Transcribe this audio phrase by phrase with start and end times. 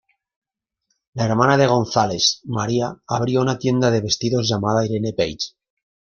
[1.13, 5.53] La hermana de Gonzales, Maria, abrió una tienda de vestidos llamada Irene Page.